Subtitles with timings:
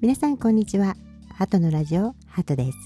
[0.00, 0.96] 皆さんこんにちは。
[1.36, 2.78] ハトのラジオハトです。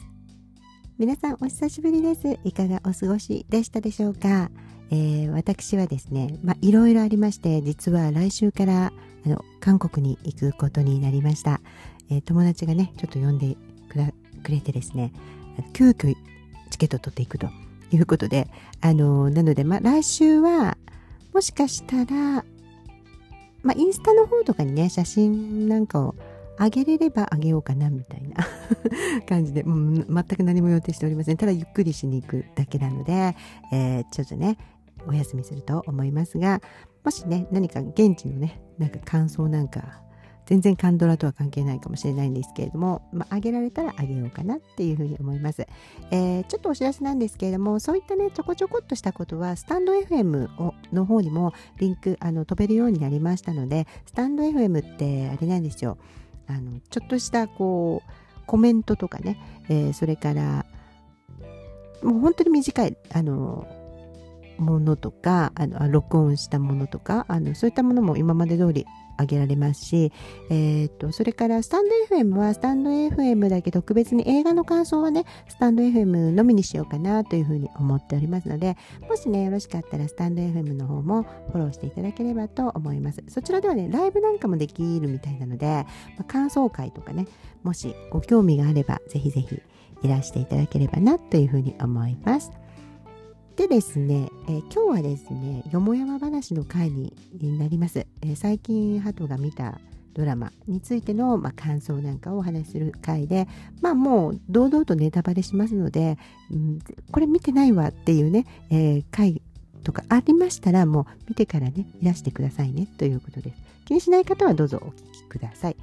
[0.98, 2.40] 皆さんお久しぶりです。
[2.42, 4.50] いかがお過ごしでしたでしょうか、
[4.90, 8.92] えー、私はですねまあいろいろありまして実は来週から
[9.24, 11.60] あの韓国に行くことになりました、
[12.10, 13.56] えー、友達がねちょっと呼んで
[14.42, 15.12] くれてですね
[15.72, 16.16] 急遽
[16.70, 17.48] チケット取っていくと
[17.92, 18.48] いうことで
[18.80, 20.76] あのなのでまあ来週は
[21.32, 22.44] もしかしたら
[23.62, 26.16] まあインスタの方とかにね写真なんかを
[26.56, 28.46] あげれればあげようかなみたいな
[29.26, 31.36] 感じで、もう全く何も予定しておりません。
[31.36, 33.36] ただゆっくりしに行くだけなので、
[33.72, 34.58] えー、ちょっとね、
[35.06, 36.60] お休みすると思いますが、
[37.04, 40.00] もしね、何か現地のね、なんか感想なんか、
[40.46, 45.66] 全然カンドラとは関係ないかもしれないんですけれども、まあ、げられたらあげようかなっていうふうに思います、
[46.10, 55.96] えー、ちょっとお知らせなんですけれども、そういったね、ちょこちょこっとしたことは、スタンド FM をの方にもリンク、あの、飛べるようになりましたので、スタンド FM ってあれなんですよ。
[56.46, 58.10] あのちょっとしたこう
[58.46, 60.66] コメントとかね、えー、それから
[62.02, 63.66] もう本当に短いあの
[64.58, 70.12] ものとかあの録音したものとかあのそういったものも今まで通りあげられますし、
[70.50, 78.76] えーと、それからスタンド FM はスタンド FM だけ特別に映画の感想はねスタンド FM のみにしようかなというふうに思っておりますので
[79.08, 83.22] もしねよろしかったらスタンド FM の方もフォローしていただければと思います。
[83.28, 85.86] そちらではねライブなんかもできるみたいなので、ま
[86.20, 87.26] あ、感想会とかね
[87.62, 89.62] もしご興味があればぜひぜひ
[90.02, 92.50] いらしていただければなというふうに思います。
[93.56, 98.04] でですね、えー、今日はですね、よもやま話の回になります。
[98.20, 99.78] えー、最近、ハトが見た
[100.12, 103.46] ドラマについての、まあ、感想なんかをお話しする回で、
[103.80, 106.18] まあもう堂々とネタバレしますので、
[106.50, 106.78] うん、
[107.12, 109.40] これ見てないわっていうね、えー、回
[109.84, 113.56] とかありましたら、もう見てからね、いらしてくださいねということです。
[113.84, 115.76] 気にしない方はどうぞお聞きください。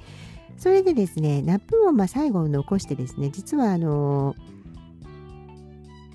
[0.58, 4.51] それでですね、나쁜をまあ最後残してですね、実はあのー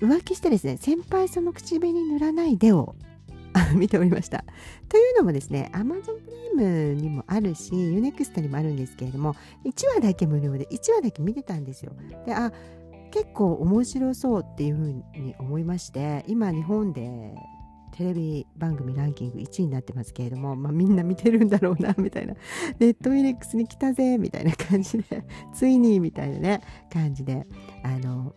[0.00, 2.94] 浮気してですね、先輩その口紅塗らないでを
[3.74, 4.44] 見ておりました。
[4.88, 11.92] というのもですね、Amazon プライムにもあるし、 U-NEXT にもあるんですけれども、1話だけ無料で1話だけ見てたんですよ。
[12.26, 12.52] で、あ、
[13.10, 17.34] 結構面白そうっていうふうに思いまして、今日本で
[17.98, 22.34] テレビ番組ランキング1位になってますけれども、まあ、みんな見てるんだろうな みたいな
[22.78, 26.60] ネットフィリックスに来たぜみたいな感じでついにみたいなね
[26.92, 27.44] 感じで
[27.82, 28.34] あの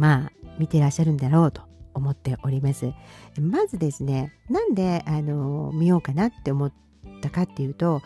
[0.00, 1.60] まあ見てらっしゃるんだろうと
[1.92, 2.94] 思っております。
[3.38, 6.72] まずですねなんであの見ようかなって思っ
[7.20, 8.00] たかっていうと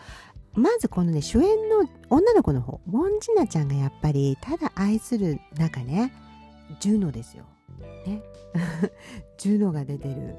[0.53, 6.11] まずこのね主演の女の子の方ウォンジナちゃんがやっぱりただ愛する中ね
[6.81, 7.45] ジュノですよ。
[8.05, 8.21] ね。
[9.37, 10.35] ジュノが出てる。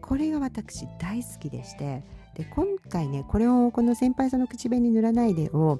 [0.00, 2.02] これが私大好きでして
[2.34, 5.78] で今回ねこれをこの先輩さんの口紅塗らないでを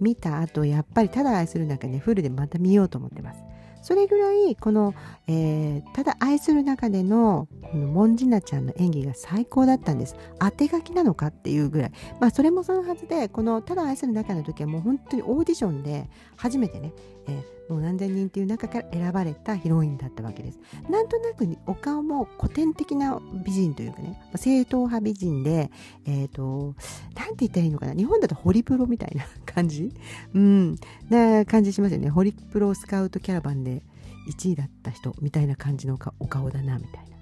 [0.00, 3.40] 見た後やっぱりただ愛する中ねフルでまた見ようと思ってます。
[3.86, 4.96] それぐらいこの、
[5.28, 10.16] えー、ただ愛する中でのこのモンジナちゃんの演技が最高だったんです。
[10.40, 11.92] 当て書きなのかっていうぐらい。
[12.18, 16.92] まあそれもそのはずでこのただ愛する中の時はもう本当にオーディションで初めてね、
[17.28, 20.60] えーもう何千人っていう中から選ばれたヒロインだったわけです。
[20.88, 25.70] なんとなくお顔も古典的な美人というかね、正統派美人で、
[26.04, 26.74] えっ、ー、と、
[27.14, 29.92] なんて言ったらいいのかな、日本だとホリプロみたいな感じ？
[30.34, 30.76] うん、
[31.08, 32.08] な感じしますよね。
[32.08, 33.82] ホリプロスカウトキャラバンで
[34.28, 37.16] 1位だった人みたいな感じのお顔だな、みたいな。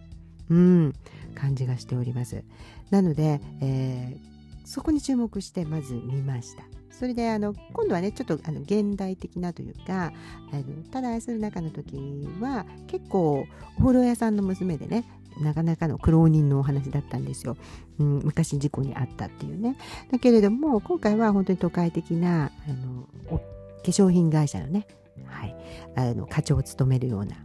[0.51, 0.93] うん、
[1.35, 2.45] 感じがしております。
[2.91, 4.34] なので、えー、
[4.65, 6.65] そこに注目してまず見ました。
[6.91, 10.13] それであの今度はねちょっとあの現代的なというか
[10.53, 11.99] あのただ愛する中の時
[12.41, 15.05] は結構お風呂屋さんの娘でね
[15.41, 17.57] なかなかの苦労人のお話だったんですよ、
[17.99, 19.77] うん、昔事故にあったっていうね。
[20.13, 23.41] だけれども今回は本当に都会的なあの化
[23.83, 24.87] 粧品会社のね、
[25.27, 25.57] はい、
[25.97, 27.37] あの課長を務めるような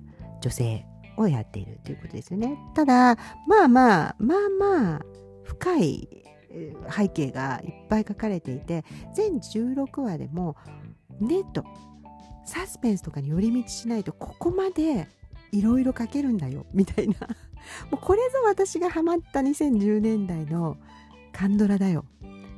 [0.42, 0.86] 女性
[1.18, 2.58] をやっているということですよね。
[2.76, 3.16] ただ
[3.48, 5.02] まあまあまあまあ
[5.44, 6.08] 深い
[6.96, 8.84] 背景がいっぱい書かれていて
[9.16, 10.56] 全16話でも
[11.20, 11.64] ネット
[12.46, 15.08] サスペンスとかに寄り道しないとここまで
[15.52, 17.16] いろいろ書けるんだよみたいな。
[17.92, 20.78] もうこれぞ私がハマった2010年代の
[21.32, 22.06] カンドラだよ。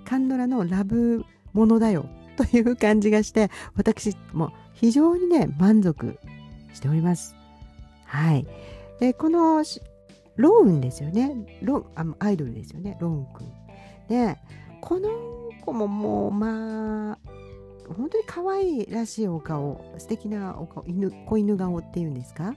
[0.06, 2.06] カンドラのラブものだよ
[2.38, 6.18] という感じがして私も非常にね満足
[6.74, 7.36] しております。
[8.06, 8.46] はい。
[9.00, 9.64] でこの
[10.36, 11.60] ローンですよね。
[11.62, 11.86] ロ
[12.20, 12.98] アイドルですよね。
[13.00, 13.61] ローンくん
[14.12, 14.38] で
[14.82, 15.10] この
[15.66, 17.18] 子ももうまあ
[17.96, 22.56] 本当に可愛らしいお顔素敵なお顔犬子犬顔っていうんですか？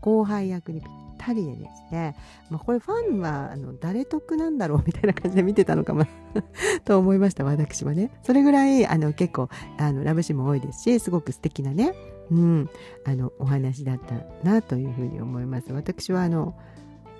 [0.00, 2.16] 後輩役にぴった人でですね、
[2.50, 6.06] まあ、これファンはあの誰得なんだろうみたいな感じで見てたのかも
[6.84, 8.10] と思いました私はね。
[8.24, 9.48] それぐらいあの結構
[9.78, 11.94] あのラブシーンも多いですしすごく素敵なね、
[12.32, 12.68] うん、
[13.04, 15.72] あのお話だったなというふうに思います。
[15.72, 16.56] 私はあの、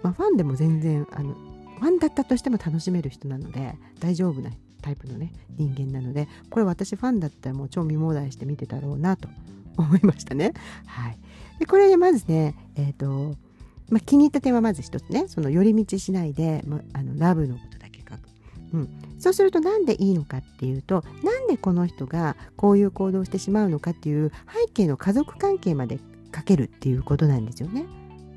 [0.03, 1.37] まあ、ファンでも全然あの
[1.79, 4.51] ファンだったとしても楽しめる人なので大丈夫な
[4.83, 9.29] タイプのね人間なのでこれ私ファンだったらもう超見放題して見てたろうなと
[9.77, 10.53] 思いましたね。
[10.87, 11.19] はい、
[11.59, 13.37] でこれでまずね、えーと
[13.91, 18.21] まあ、気に入った点はまず一つねその寄り道しないで、まあ、のラブのことだけ書く。
[18.73, 18.89] うん、
[19.19, 24.33] そうすると何でいいのかっていうとなんでこの人がこういう行動をしてしまうのかっていう
[24.67, 25.99] 背景の家族関係まで
[26.35, 27.87] 書けるっていうことなんですよね。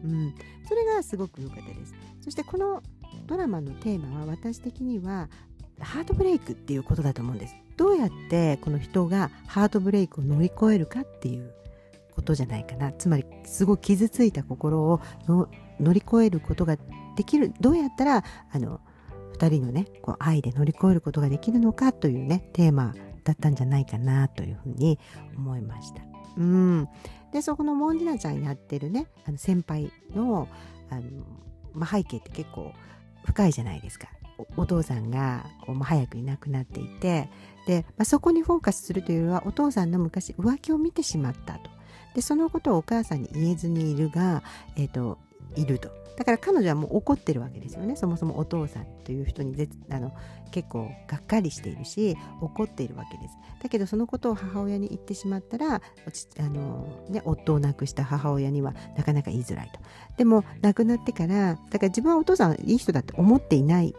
[0.03, 0.33] うん、
[0.67, 1.93] それがすごく良かったです。
[2.21, 2.83] そしてこの
[3.29, 5.29] ドラマのテーマは私的には
[5.79, 7.55] ハートブレイクっていうことだと思うんです。
[7.77, 11.53] どうやってこの人がハートブレイクを乗り越えるかっていう
[12.15, 14.99] ことじゃないかなつまりすごい傷ついた心を
[15.79, 16.75] 乗り越えることが
[17.15, 18.81] できるどうやったらあの
[19.37, 22.93] 2人のねこう愛で乗り越えることができるのかというねテーマ
[23.23, 24.99] だったんじゃないかなというふうに
[25.37, 26.01] 思いました。
[26.35, 26.89] うん
[27.31, 30.47] でそこのモンディナちゃんになってるねあの先輩の
[30.89, 31.01] あの、
[31.73, 32.73] まあ、背景って結構
[33.29, 34.07] 深いじゃないですか。
[34.57, 37.29] お父さんがこうも早くいなくなっていて
[37.67, 41.69] で、まあ、そこにフォーカスするというよりはお父さんの昔浮気を見てしまったと
[42.15, 44.41] でそのことをお母さんに言えずにいるが、
[44.77, 45.17] えーと、
[45.55, 45.89] いると。
[46.17, 47.95] だから彼女はもう怒ってるわけですよね。
[47.95, 50.11] そもそもお父さんという人にあの
[50.51, 53.37] 結構がっかりしているし怒っているわけです。
[53.63, 55.81] だけどそのことを母親に言ってしまったらあ
[56.41, 59.79] の、ね、夫を亡くした母親にはなかなか言いづらいと。
[60.17, 63.95] でも亡くなってからだから自分はお父さんいい人だって思っていない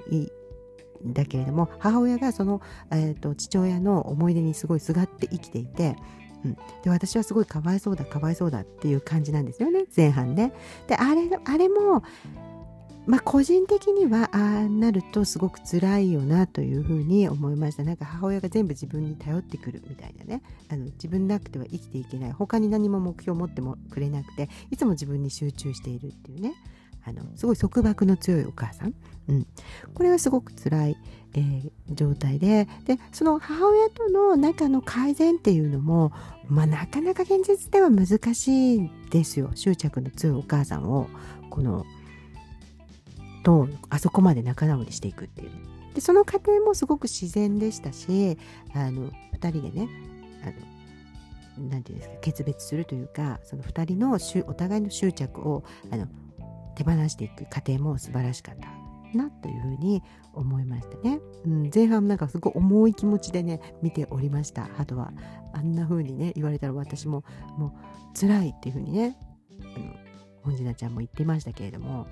[1.07, 2.61] だけれども母親がその、
[2.91, 5.97] えーと、父親の思い出にすごいすがって生きていて、
[6.45, 9.85] うん、で私はすごいかわいそうだかわいそうだっていう感じなんですよね。
[9.95, 10.53] 前半ね。
[10.87, 12.03] であれあれも
[13.07, 17.83] まあ個人的にはああなるとすごく辛いよなというふうに思いました。
[17.83, 20.43] なんか母親が全部自分に頼ってくるみたいなね。
[20.69, 22.33] あの自分なくては生きていけない。
[22.33, 26.55] 他に何も目標を持ってもくれなくていつも自分に集中しているっていうね。
[27.03, 28.95] あのすごい束縛の強いお母さん、
[29.31, 29.47] うん、
[29.95, 30.97] これはすごく辛い、
[31.35, 36.13] えー、状態ででその母親との仲の改善っていうのも、
[36.49, 39.51] まあ、なかなか現実では難しいですよ。
[39.55, 41.09] 執着の強いお母さんを
[41.49, 41.87] この
[43.45, 45.51] とあそこまで仲直りしていくっていう。
[45.95, 48.39] でその過程もすごく自然でしたし
[48.75, 49.89] あの2人でね
[50.43, 50.47] あ
[51.61, 54.13] のなんていうんですか決別するというかその2人の
[54.47, 56.07] お互いの執着をあの
[56.77, 58.80] 手放していく過程も素晴らしかった。
[59.17, 60.03] なというふうに
[60.33, 64.65] 思いましたね、うん、前半なんかすごい重い気持ちでね見ておりました。
[64.65, 65.13] ハトは
[65.53, 67.25] あんな風にね言われたら私も
[67.57, 67.75] も
[68.15, 69.17] う辛いっていう風にね
[69.61, 69.95] あの
[70.43, 72.07] 本次ちゃんも言ってましたけれども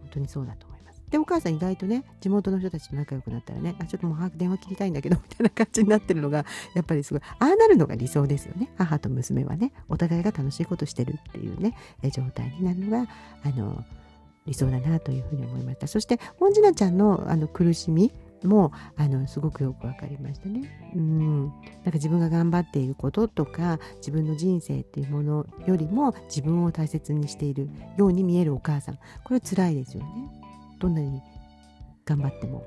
[0.00, 1.02] 本当にそうだと思います。
[1.10, 6.44] でお母さん意外とね地元の人たちと仲良くなったらねあちょっともう早く電話切りたいんだけど みたいな感じになってるのが
[6.74, 8.70] やっぱりすごいああなるのが理想ですよね。
[8.76, 11.76] 母と娘はねお互いが楽しいことしてるっていうね
[12.12, 13.08] 状態になるのが
[13.44, 13.84] あの
[14.46, 15.86] 理想だなというふうに思いました。
[15.86, 18.12] そして本次ちゃんのあの苦しみ
[18.44, 20.92] もあのすごくよく分かりましたね。
[20.94, 21.46] うん。
[21.46, 28.96] なんか自分が頑張っていることとか自分の人生っていうものよりも自分を大切にしているように見えるお母さん。
[28.96, 30.08] これは辛いですよね。
[30.78, 31.22] どんなに
[32.04, 32.64] 頑張っても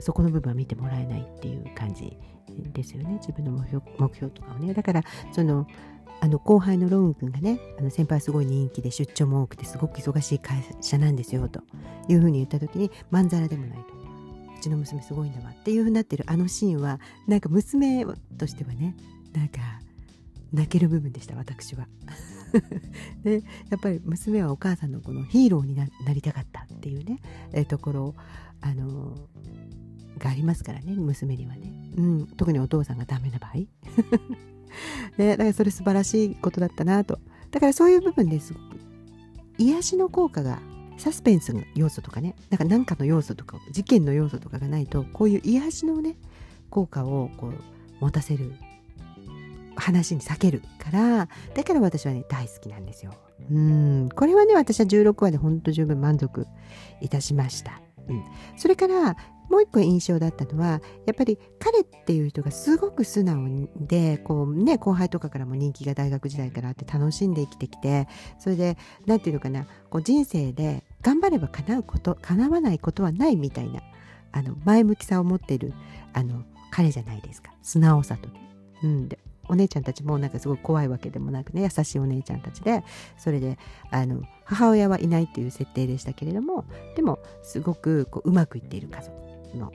[0.00, 2.16] そこの部分は見てもらえないっていう感じ
[2.72, 3.14] ですよね。
[3.20, 4.74] 自分の目標目標とかをね。
[4.74, 5.66] だからその
[6.20, 11.62] あの後輩のローン君がねあの先輩すごい人気で出張も多くてすごく忙しい会社なんですよと
[12.08, 14.00] いうふうに言った時にまんざらでもないと。
[14.60, 18.04] うちの娘すごいんだわっていうふうになってるあのシーンはなんか娘
[18.36, 18.94] としてはね
[19.32, 19.60] なんか
[20.52, 21.88] 泣ける部分でした私は。
[23.22, 27.20] でやっぱり娘はお母さんのこのヒーローになりたかったっていうね、
[27.52, 28.14] えところ
[28.60, 29.16] あの
[30.18, 33.52] がありますからね娘にはね、うん、特にお父さんがダメな場合。
[35.18, 37.18] ね、だからそれ素晴らしいことだったなと。
[37.50, 38.64] だからそういう部分ですごく
[39.58, 40.60] 癒しの効果が
[40.98, 46.16] サスペンスの要素とかねなんか何かの要素とか事件の要素とかがないとこういう癒しのね
[46.68, 47.54] 効果をこう
[48.00, 48.52] 持たせる
[49.76, 53.12] 話に避けるからだから私はね大好きなんですよ。
[53.50, 56.46] うんこれはね私は16話でほんと十分満足
[57.00, 57.80] いたしました。
[58.08, 58.24] うん、
[58.56, 59.16] それから
[59.50, 73.82] もう一個印象だったのはやっぱり彼っていう人がすごく素直でこう、ね、後輩とかからも人気が大学時代からあって楽しんで生きてきてそれで何て言うのかなこう人生で頑張れば叶うこと叶わないことはないみたいな
[74.32, 75.74] あの前向きさを持っている
[76.12, 77.52] あの彼じゃないですか。
[77.62, 78.28] 素直さと、
[78.84, 82.84] うん、でお姉ちゃんたちもなんかすごい怖いわけでもなくね優しいお姉ちゃんたちで
[83.18, 83.58] それで
[83.90, 86.64] あの母親はいないっていう設定でしたけれども
[86.94, 89.29] でもすごくこううまくいっている家族。
[89.56, 89.72] の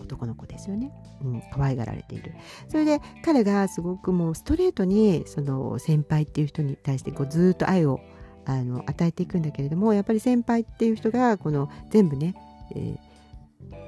[0.00, 0.92] 男の子ですよね、
[1.22, 2.32] うん、可愛がられている。
[2.68, 8.00] それで彼がすごくもうストレートにその先輩っていう人に対してこうずっと愛を
[8.46, 12.34] あの与えていくんだけれどもやっぱり先輩っていう人がこの全部ね、
[12.74, 13.09] えー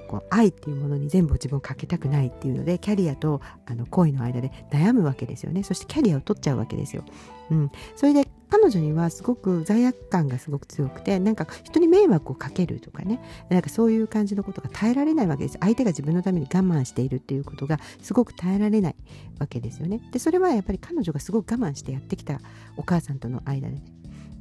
[0.08, 5.62] こう愛っていうものに全部自分をかけたくないっていうのでキャリアとあの恋の間で悩むわけですよね。
[5.62, 7.04] そしてキャリアを取っちゃうわけですよ。
[7.50, 13.20] うん、それで彼女にはすごく罪悪感がすごく強くてなんか人に迷惑をかけるとかね。
[13.48, 15.56] なんかそういう感じのことが耐えられないわけです。
[15.60, 18.96] 相手が自分のために我慢しているっていうことがすごく耐えられない
[19.38, 20.00] わけですよね。
[20.12, 22.40] でそれはやっぱり彼女がすごく我慢してやってきた
[22.76, 23.76] お母さんとの間で、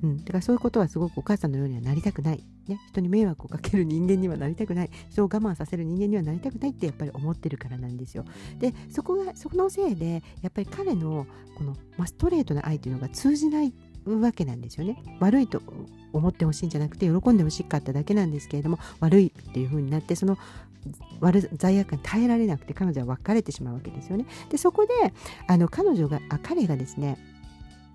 [0.04, 4.90] うん、だからそういうことはすごくお母さんのようにはなりたくない、ね、人に迷惑をかける人間にはなりたくない。
[5.10, 8.26] 人を我慢させる人間にはなりたくないってやっぱり思ってるからなんですよ。
[8.60, 13.74] でそこがそのせいでやっぱり彼のこの、ま、ストレートな愛というのが通じない
[14.06, 15.04] わけなんですよね。
[15.20, 15.62] 悪いと
[16.14, 20.38] 思ってほしいんじゃなくて喜んでほしかっただけなんですけれども悪いっていう風になってその
[21.22, 24.26] 悪罪悪感に耐えられなくて彼女は別れてしまうわけですよね。
[24.50, 25.14] でそこで
[25.48, 27.18] あの彼女があ彼がですね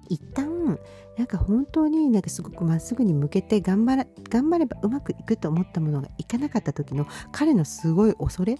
[0.08, 0.78] 一旦
[1.16, 8.58] なんか本当になんかすごくまっすぐに向けて頑張ら頑張ればうまくいくと思ったものがいかなかった時の彼のすごい恐れ。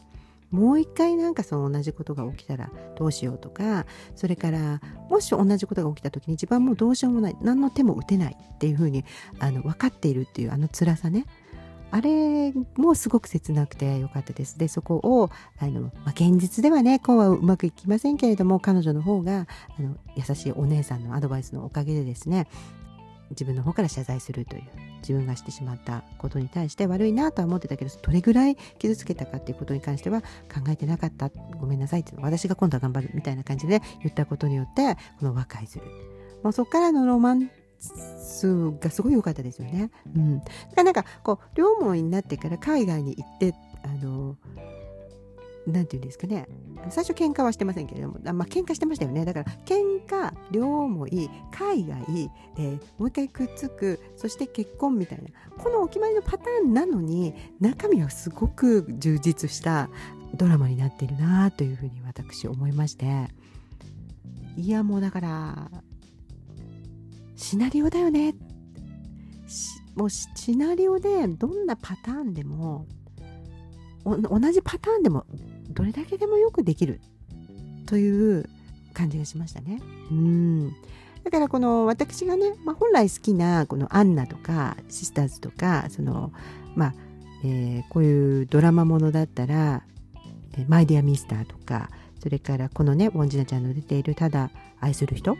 [0.50, 3.84] もう一回なんかその同じことが起きたらどうしようとか
[4.14, 7.36] それからもし同じことが起きた時に自分はもうどうしようもない。
[7.42, 9.04] 何の手も打てないっていうふうに
[9.40, 11.26] あの分かっているっていうあの辛さね。
[11.90, 14.58] あれもすごく切なくてよかったです。
[14.58, 19.46] でそこをあの、まあ、現実ではねこうはうまくいきませんけれども彼女の方が
[19.78, 22.48] あの優しいお姉さんのアドバイスのおかげでですね
[23.30, 24.62] 自分の方から謝罪するという
[24.98, 30.26] 自分がしてしまったことに対して悪いなとは思ってたけどどれぐらい傷つけたかっていうことに関しては考
[30.68, 31.30] えてなかった。
[31.58, 35.84] ごめんなさいって私が今度は頑張るみたいな感じで言ったことによってこの和解する。
[36.42, 37.50] もうそこからのロマン。
[37.86, 39.90] スがすごい良かったですよね。
[40.14, 44.36] うん、だからなんかこう両思いになってから海外に行ってあの
[45.66, 46.46] 何て言うんですかね
[46.90, 55.28] 最初喧嘩はしてませんけれどもあまあ喧嘩してましたよねだから喧嘩両思い海外、えー、もう一回くっつくそして結婚みたいな
[55.62, 59.90] このお決まりのパターンなのに中身はすごく充実した
[60.34, 63.28] ドラマになっているなというふうに私思いまして
[64.56, 65.70] いやもうだから
[67.36, 68.34] シナリオだよね。
[69.94, 72.86] もうシナリオでどんなパターンでも
[74.04, 74.18] 同
[74.52, 75.24] じパターンでも
[75.70, 77.00] どれだけでもよくできる。
[77.86, 78.48] という
[78.92, 79.80] 感じがしましたね。
[80.10, 80.70] うん。
[81.24, 86.32] だからこの私がね、まあ、本来好きなこのアンナとかシスターズとかその
[86.76, 86.94] まあ、
[87.44, 89.82] えー、こういうドラマものだったら
[90.68, 91.90] 「マイ・ディア・ミスター」とか
[92.22, 94.50] それからこのねウォンジナちゃんの出ている「ただ
[94.80, 95.36] 愛する人」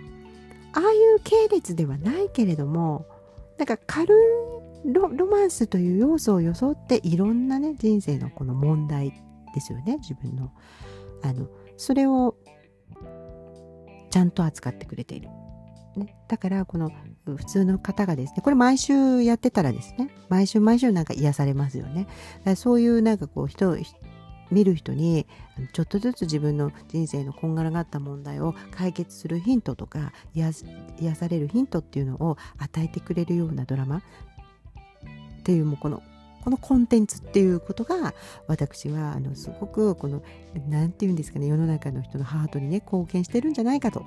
[1.27, 3.05] 系列ではないけれども
[3.59, 9.13] なんか軽いロマンスという要素を装っていろんなね人生のこの問題
[9.53, 10.53] ですよね自分の
[11.23, 12.37] あのそれを
[14.11, 15.29] ちゃんと扱ってくれている、
[15.97, 16.91] ね、だからこの
[17.25, 22.07] 普通の方がですねこれ毎週やってたらですね毎週毎週なんか癒されますよね
[22.55, 23.77] そういうなんかこう人
[24.51, 25.27] 見る人に
[25.73, 30.53] ちょっとずつ自分の人生のこんがらがった問題を解決するヒントとか癒
[31.15, 33.99] されるヒントっていうのを与えてくれるようなドラマ。
[33.99, 34.03] っ
[35.47, 36.03] ていうもうこの
[36.43, 38.15] このコンテンツっていうことが
[38.47, 40.23] 私はあのすごくこの
[40.69, 44.05] 何て言うんですかね世の中の人のハートにね貢献してるんじゃないかと、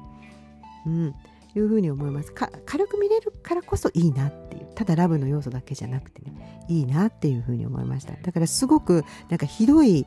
[0.85, 1.15] うん、
[1.55, 2.33] いうふうに思います。
[2.33, 4.67] 軽く見れるからこそいいなっていう。
[4.75, 6.65] ただラブの要素だけじゃなくてね。
[6.67, 8.13] いいなっていうふうに思いました。
[8.13, 10.05] だからすごくなんかひどい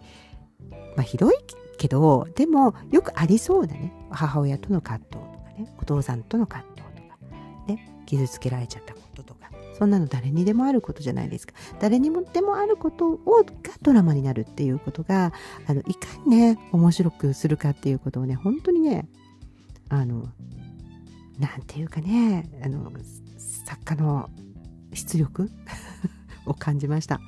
[0.96, 1.34] まあひどい
[1.78, 3.92] けどでもよくありそうなね。
[4.10, 5.74] 母親との葛藤とかね。
[5.78, 7.18] お父さんとの葛藤とか。
[7.66, 7.88] ね。
[8.06, 9.50] 傷つけられちゃったこととか。
[9.78, 11.54] そんなの誰にでもあることじゃないですか。
[11.80, 15.32] 誰にもでもあることをがドラマになるっていうことが
[15.66, 19.08] あのいかにね面白くするかっていうことをね本当にね
[19.88, 20.28] あの
[21.38, 22.92] なんていうかねあの
[23.38, 24.30] 作家の
[24.92, 25.50] 出力
[26.46, 27.20] を感じました。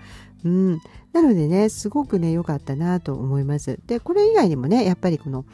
[0.45, 0.81] うん、
[1.13, 3.81] なのでねすごくね良かったなと思います。
[3.87, 5.45] でこれ以外にもねやっぱりこの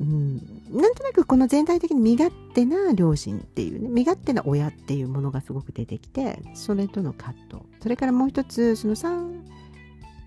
[0.00, 0.36] うん、
[0.72, 9.40] なんとなくこの全体的に身勝手な両親っていうね身勝手な親っていうものがすごく出てきてそれとの葛藤それからもう一つその3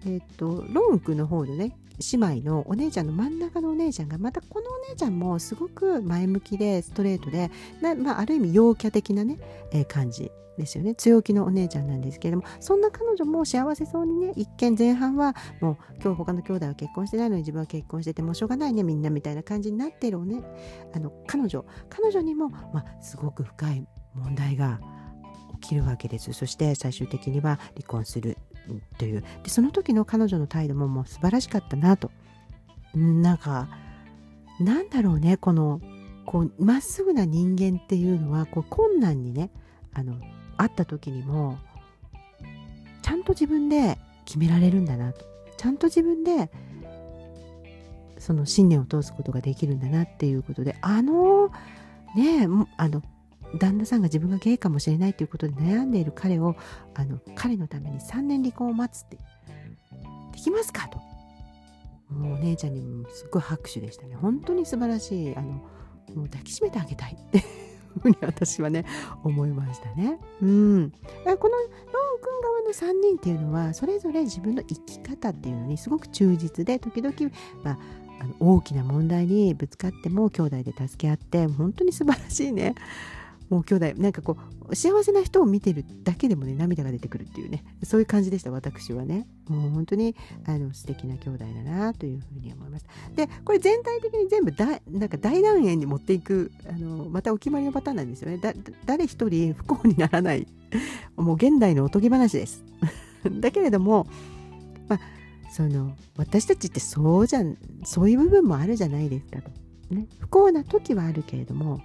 [0.06, 9.38] えっ、ー、とロンクの方のね姉妹のお姉ちゃんの真ん中のお姉ちゃんがまたこのお姉ちゃんもすごく前向きでストレートでまあ、ある意味陽キャ的なね、
[9.72, 10.96] えー、感じですよね。
[10.96, 20.42] 強気のお姉ちゃんなんですけれどもそんな彼女も幸せそうにね一見前半はもう今日他の兄弟は結婚してないのに自分は結婚しててもうしょうがないねみんなみたいな感じになってるおね。
[20.94, 24.80] あの彼女彼女にも、まあ、すごく深い問題が
[25.62, 26.32] 起きるわけです。
[26.34, 28.38] そして最終的には離婚する
[28.98, 29.24] という。
[29.44, 32.12] でその時の彼女の態度ももう素晴らしかったなと。
[32.94, 33.68] なんか
[34.60, 35.82] なんだろうねこの
[36.26, 39.52] こうまっすぐな人間っていうのはこう困難にね
[39.94, 40.16] あの
[40.58, 41.60] 会った時にも
[43.02, 45.26] ちゃんと自分で決められるんだなと。
[45.58, 46.52] ちゃんと自分で
[48.18, 51.50] その信念を通すことができるんだなっていうことであの
[52.16, 53.02] ねあの
[53.58, 56.56] 旦那さんが自分がゲイかもしれないということで悩んでいる彼を
[56.94, 59.18] あの彼のために3年離婚を待つって。
[60.34, 61.00] できますかと。
[62.14, 64.16] もうお姉ちゃんにもすっごい拍手でしたね。
[64.16, 65.36] 本当に素晴らしい。
[65.36, 65.48] あの
[66.14, 67.44] もう抱きしめてあげたいって
[68.00, 68.86] ふうに私はね
[69.24, 70.20] 思いましたね。
[70.42, 71.40] うん、このロー
[72.22, 77.16] 君側の3人っていうのはそれぞれ自分の生き方っていうのにすごく忠実で時々、
[77.64, 77.78] まあ、
[78.22, 82.76] あの大きな問題にぶつかっても兄弟で助け合って本当に素晴らしいね。
[83.56, 84.38] もう兄弟なんかこ
[84.70, 89.28] う幸せな人を見てるだけでもね涙が出てくるっていうねそういう感じでした私はね。
[89.48, 90.16] もう本当に
[90.48, 92.86] あの素敵な兄弟だなというふうに思います。
[93.16, 98.38] でこれ全体的に全部だなんか大団円に持っていくあのまたお決まりのパターンなんですよね。
[98.40, 98.54] だ
[98.86, 100.48] 誰一人不幸にならない
[101.16, 102.64] もう現代のおとぎ話です。
[103.40, 104.08] だけれども
[104.90, 105.00] まあ
[105.52, 109.52] その私たちってそうじゃんそういう部分もあるじゃないですかと、
[109.96, 111.82] ね、不幸な時はあるけれども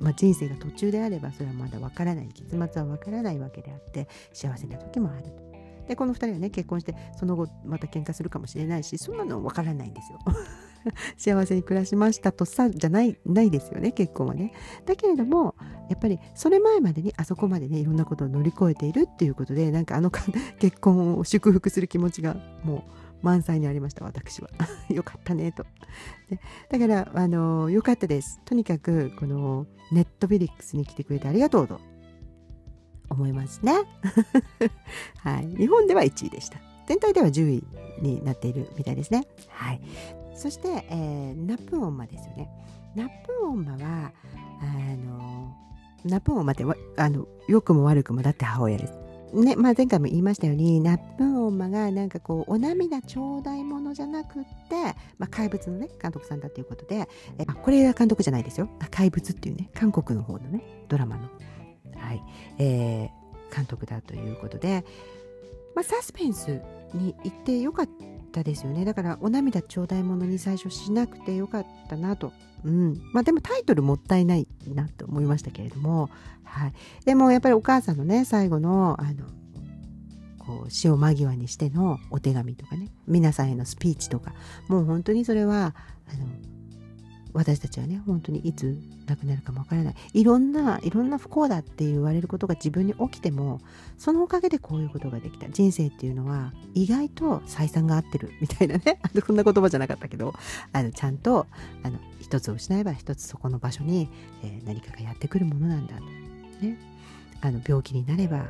[0.00, 5.48] まあ、人生が途中であればそれはまだわからない結末はわからないわけであって幸せな時もあると。
[5.88, 10.18] でこの2人はね結婚してその後また喧嘩するかもしれないしそんなのわからないんですよ。
[11.16, 14.52] 幸せに暮らしましたとさじゃないないですよね結婚はね。
[14.84, 15.54] だけれども
[15.88, 20.10] やっぱりそれ前までにあそこまでねいろんなことを乗り越えているっていうことでなんかあの
[20.58, 22.82] 結婚を祝福する気持ちがもう
[23.22, 24.48] 満載にありました私は。
[24.88, 25.64] よかったねと。
[26.30, 28.40] でだからあのよかったです。
[28.44, 31.80] とにかくこのネットフィリックスに来てくれてありがとうと。
[33.10, 33.72] 思いますね。
[35.18, 35.46] はい。
[35.56, 36.58] 日本では1位でした。
[36.86, 37.64] 全体では10位
[38.02, 39.26] になっているみたいですね。
[39.48, 39.80] はい。
[40.34, 42.50] そして、えー、ナップオンマですよね。
[42.94, 44.12] ナップオンマは
[44.60, 44.64] あ
[44.96, 45.54] の
[46.04, 46.64] ナップオンマって
[46.96, 49.07] あの良くも悪くもだって母親です。
[49.32, 58.68] ねまあ、前回も言いましたようにナップオンマがなんかこうお涙ちょうだいものじゃなくって、まあ、怪物のね監督さんだということでえあこれは監督じゃないですよ。
[58.90, 61.28] 怪物っていうね韓国の方のねドラマの、
[61.96, 62.22] はい。
[62.58, 64.84] えー、監督だということで、
[65.74, 66.60] まあ、サスペンス
[66.94, 67.92] に行ってよかった
[68.42, 68.84] ですよね。
[68.84, 72.32] だからお涙頂戴ものに最初しなくてよかったなと。
[72.64, 73.00] うん。
[73.12, 76.10] まあ、でもタイトルもったいないなと思いましたけれども、
[76.44, 76.72] はい、
[77.04, 79.24] でもやっぱりお母さんのね最後のあの
[80.38, 82.90] こう死を間際にしてのお手紙とかね。
[83.06, 84.34] 皆さんへのスピーチとか。
[84.68, 85.74] もう本当にそれは
[86.08, 86.26] あの
[87.32, 89.94] 私たちはね本当にいつ亡くなるかもわからない。
[90.12, 93.60] いろんないろんな不幸だって言われることが自分に起きても
[93.96, 95.48] そのおかげでこういうことができた。
[95.48, 99.00] 人生っていうのは意外と採算が合ってるみたいなね。
[99.26, 100.34] こんな言葉じゃなかったけど
[100.72, 101.46] あのちゃんと
[101.82, 104.08] あの一つを失えば一つそこの場所に、
[104.42, 106.02] えー、何かがやってくるものなんだと、
[106.64, 106.78] ね、
[107.40, 108.46] あの病気になれば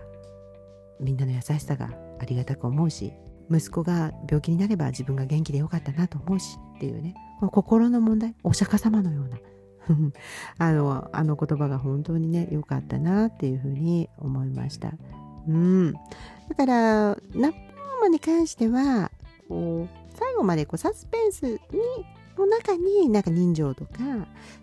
[1.01, 3.13] みんなの優しさがありがたく思うし
[3.51, 7.15] 息子が病気になれば自分が元気でよかったなと思うしっていうね。
[7.41, 9.39] 心の問題お釈迦様のような
[10.59, 14.93] あのあの言葉が本当にね良かったなっていうふうに思いました。
[15.47, 16.01] うん、だ
[16.57, 17.59] からナップ
[17.99, 19.11] ママに関しては
[19.49, 21.59] こう最後までこうサスペンスに
[22.37, 23.91] の中になんか人情とか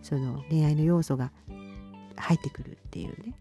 [0.02, 1.32] その恋愛の要素が
[2.16, 3.36] 入ってくるっていうね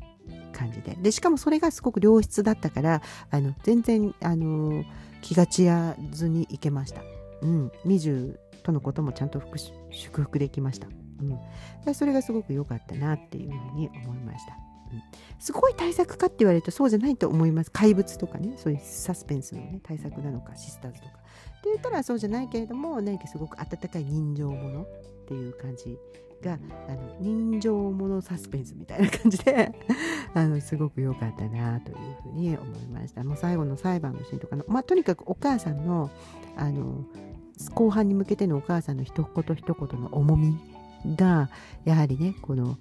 [0.52, 4.84] 感じででしかもそれがすごく良質だったからあの全然あの
[5.22, 7.02] 気が散らずにいけました。
[7.42, 7.72] うん、
[8.64, 9.40] とのこともちゃんと
[9.90, 10.88] 祝福できました。
[11.86, 14.56] うん、それがすごく良かったなっていうふうに思いました。
[14.92, 15.02] うん、
[15.38, 17.70] すごい対策かって言われるとそうじゃないと思います。
[17.70, 21.14] 怪物とかね、そういうサスペンスのね、対策なのか、シスターズとか。
[21.14, 21.16] っ
[21.64, 24.86] て言ったらそうじゃないけれども、何かすごく温かい人情ものっ
[25.26, 25.98] ていう感じ
[26.42, 29.72] が、あの人情ものサスペンスみたいな感じで
[30.34, 33.24] あの、すごく良かったなというふうに思いました。
[33.24, 36.10] もう最後の裁判のシーンとかの、まあ、とにかくお母さんの、
[36.56, 37.04] あの、
[37.74, 40.58] 後半に向けてのお母さんの一言一言の重み
[41.16, 41.50] が
[41.84, 42.78] やはりねこの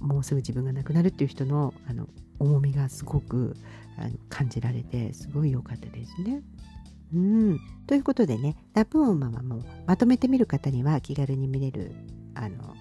[0.00, 3.56] もうすぐ自分が亡くなるっていう人のあの重みがすごく
[3.96, 6.42] あの感じられてすごい良かったですね。
[7.14, 11.92] うん、ということでねラプオンママもまとめてみる方には気軽に見れる
[12.34, 12.74] あの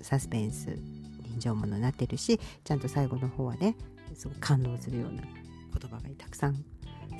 [0.00, 0.76] サスペンス
[1.22, 3.76] 人情ものになってるしちゃんと最後の方はね
[4.14, 6.64] すごく感動するような言葉がたくさん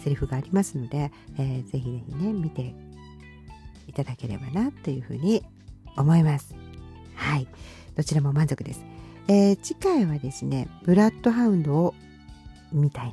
[0.00, 2.74] セリフがありますので、えー、ぜひぜひね見て
[3.86, 5.44] いただければなというふうに
[5.96, 6.54] 思います
[7.14, 7.46] はい
[7.96, 8.84] どちらも満足です、
[9.28, 11.94] えー、次回はですねブラッドハウンドを
[12.72, 13.12] 見たいな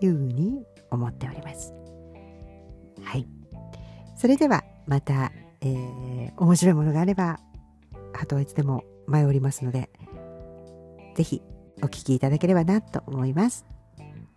[0.00, 1.72] というふうに思っております
[3.02, 3.26] はい
[4.16, 7.40] それではまた、えー、面白いものがあれば
[8.14, 9.90] ハトはいつでも前おりますので
[11.14, 11.42] ぜひ
[11.82, 13.66] お聴きいただければなと思います。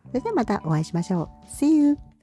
[0.07, 1.45] それではまたお会いしましょう。
[1.47, 2.14] See you!